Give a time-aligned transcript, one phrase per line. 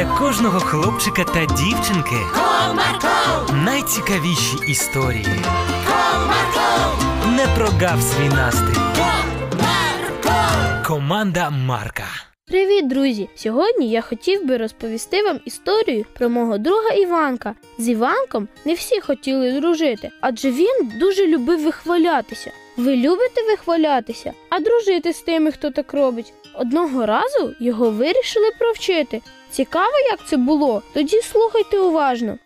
[0.00, 5.26] для кожного хлопчика та дівчинки Comarco, найцікавіші історії.
[5.86, 8.80] Comarco, Не прогав свій настрій.
[8.96, 10.86] Comarco.
[10.86, 12.04] Команда Марка.
[12.46, 13.28] Привіт, друзі!
[13.34, 17.54] Сьогодні я хотів би розповісти вам історію про мого друга Іванка.
[17.78, 22.50] З Іванком не всі хотіли дружити, адже він дуже любив вихвалятися.
[22.76, 26.32] Ви любите вихвалятися, а дружити з тими, хто так робить.
[26.54, 29.22] Одного разу його вирішили провчити.
[29.50, 30.82] Цікаво, як це було?
[30.94, 32.38] Тоді слухайте уважно.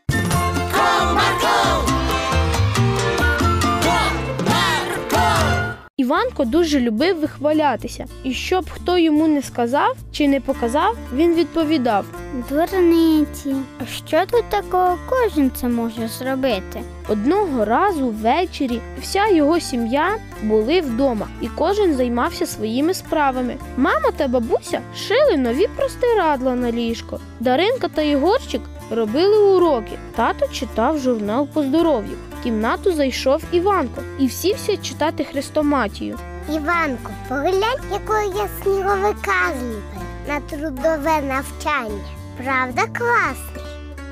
[5.97, 12.07] Іванко дуже любив вихвалятися, і щоб хто йому не сказав чи не показав, він відповідав.
[12.51, 16.83] Дурниці, а що тут такого кожен це може зробити?
[17.09, 23.57] Одного разу ввечері вся його сім'я були вдома, і кожен займався своїми справами.
[23.77, 27.21] Мама та бабуся шили нові простирадла на ліжко.
[27.41, 29.99] Даринка та Єгорчик робили уроки.
[30.17, 32.17] Тато читав журнал по здоров'ю.
[32.41, 36.19] В кімнату зайшов Іванко і всівся читати хрестоматію.
[36.49, 42.05] Іванко, поглянь, якого я сніговика зліпив на трудове навчання.
[42.45, 43.65] Правда, класний?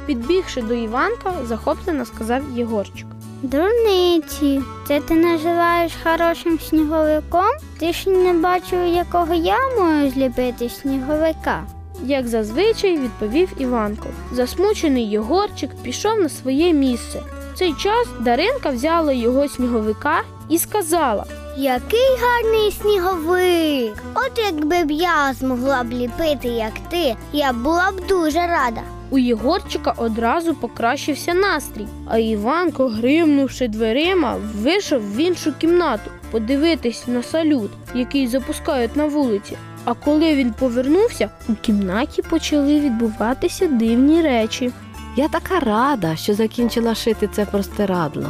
[0.07, 3.07] Підбігши до Іванка, захоплено сказав Єгорчик.
[3.43, 7.51] Дурниці, це ти називаєш хорошим сніговиком?
[7.79, 11.63] Ти ж не бачив, якого я можу зліпити сніговика.
[12.03, 14.07] Як зазвичай відповів Іванко.
[14.33, 17.23] Засмучений Єгорчик пішов на своє місце.
[17.55, 21.25] В цей час Даринка взяла його сніговика і сказала:
[21.57, 24.03] Який гарний сніговик!
[24.15, 28.81] От якби б я змогла б ліпити, як ти, я була б дуже рада.
[29.11, 37.23] у Єгорчика одразу покращився настрій, а Іванко, гримнувши дверима, вийшов в іншу кімнату подивитись на
[37.23, 39.57] салют, який запускають на вулиці.
[39.85, 44.73] А коли він повернувся, у кімнаті почали відбуватися дивні речі.
[45.17, 48.27] Я така рада, що закінчила шити це простирадло.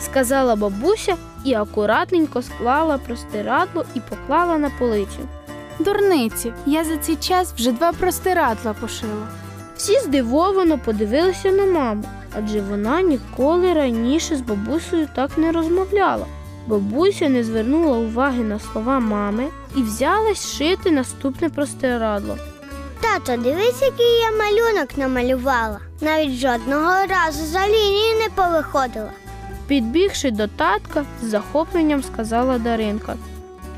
[0.00, 5.18] сказала бабуся і акуратненько склала простирадло і поклала на полицю.
[5.78, 9.28] Дурниці, я за цей час вже два простирадла пошила.
[9.76, 12.04] Всі здивовано подивилися на маму,
[12.38, 16.26] адже вона ніколи раніше з бабусею так не розмовляла.
[16.70, 19.44] Бабуся не звернула уваги на слова мами
[19.76, 22.36] і взялась шити наступне простирадло.
[23.00, 25.80] Тато, дивись, який я малюнок намалювала.
[26.00, 29.10] Навіть жодного разу за лінії не повиходила.
[29.66, 33.14] Підбігши до татка, з захопленням сказала Даринка.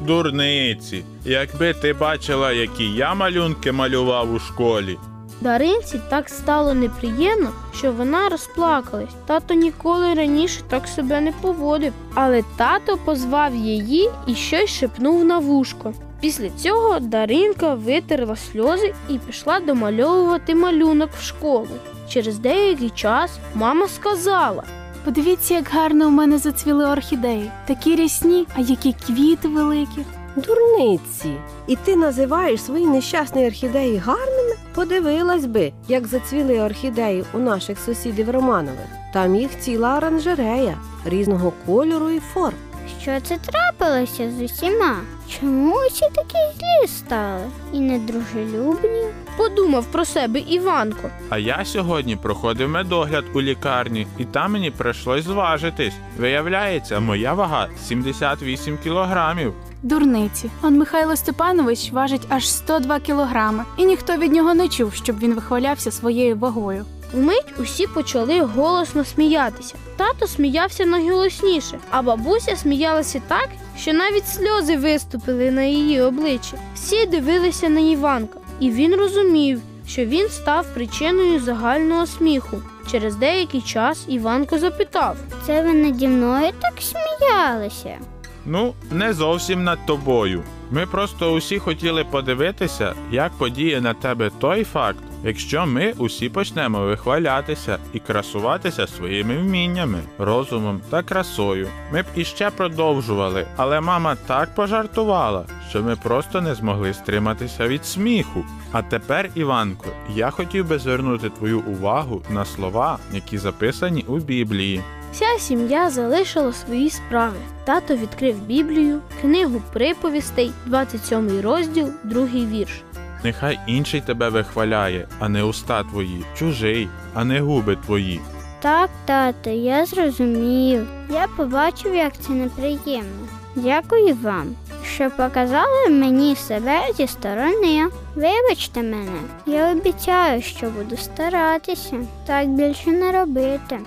[0.00, 4.98] Дурниці, якби ти бачила, які я малюнки малював у школі.
[5.42, 9.10] Даринці так стало неприємно, що вона розплакалась.
[9.26, 15.38] Тато ніколи раніше так себе не поводив, але тато позвав її і щось шепнув на
[15.38, 15.92] вушко.
[16.20, 21.68] Після цього Даринка витерла сльози і пішла домальовувати малюнок в школу.
[22.08, 24.62] Через деякий час мама сказала:
[25.04, 27.50] Подивіться, як гарно у мене зацвіли орхідеї.
[27.66, 30.04] Такі рясні, а які квіти великі.
[30.36, 31.36] Дурниці.
[31.66, 34.51] І ти називаєш свої нещасні орхідеї гарними?
[34.74, 38.86] Подивилась би, як зацвіли орхідеї у наших сусідів Романових.
[39.12, 42.54] Там їх ціла оранжерея різного кольору і форм.
[43.02, 44.96] Що це трапилося з усіма?
[45.28, 49.04] Чому усі такі злі стали і недружелюбні?
[49.36, 51.10] подумав про себе Іванко.
[51.30, 55.94] А я сьогодні проходив медогляд у лікарні, і там мені прийшлось зважитись.
[56.18, 59.52] Виявляється, моя вага 78 кілограмів.
[59.82, 60.50] Дурниці.
[60.62, 65.34] Он Михайло Степанович важить аж 102 кілограми, і ніхто від нього не чув, щоб він
[65.34, 66.84] вихвалявся своєю вагою.
[67.12, 69.74] Вмить усі почали голосно сміятися.
[69.96, 76.54] Тато сміявся найголосніше, а бабуся сміялася так, що навіть сльози виступили на її обличчі.
[76.74, 82.62] Всі дивилися на Іванка, і він розумів, що він став причиною загального сміху.
[82.90, 85.16] Через деякий час Іванко запитав.
[85.46, 87.98] Це ви наді мною так сміялися?
[88.46, 90.42] Ну, не зовсім над тобою.
[90.70, 96.80] Ми просто усі хотіли подивитися, як подіє на тебе той факт, якщо ми усі почнемо
[96.80, 101.68] вихвалятися і красуватися своїми вміннями, розумом та красою.
[101.92, 107.86] Ми б іще продовжували, але мама так пожартувала, що ми просто не змогли стриматися від
[107.86, 108.44] сміху.
[108.72, 114.82] А тепер, Іванко, я хотів би звернути твою увагу на слова, які записані у Біблії.
[115.12, 117.36] Вся сім'я залишила свої справи.
[117.64, 122.82] Тато відкрив Біблію, книгу приповістей, 27 розділ, другий вірш.
[123.24, 128.20] Нехай інший тебе вихваляє, а не уста твої, чужий, а не губи твої.
[128.60, 130.86] Так, тато, я зрозумів.
[131.10, 133.28] Я побачив, як це неприємно.
[133.56, 134.46] Дякую вам.
[134.94, 137.86] що показали мені себе зі сторони.
[138.14, 141.96] Вибачте мене, я обіцяю, що буду старатися,
[142.26, 143.78] так більше не робити.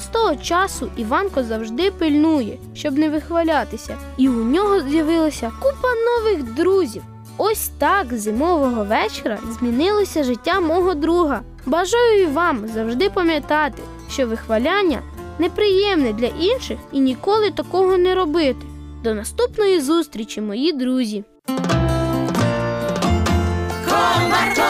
[0.00, 6.54] З того часу Іванко завжди пильнує, щоб не вихвалятися, і у нього з'явилася купа нових
[6.54, 7.02] друзів.
[7.38, 11.40] Ось так зимового вечора змінилося життя мого друга.
[11.66, 15.02] Бажаю і вам завжди пам'ятати, що вихваляння
[15.38, 18.66] неприємне для інших і ніколи такого не робити.
[19.04, 21.24] До наступної зустрічі, мої друзі!
[23.88, 24.62] Комарко,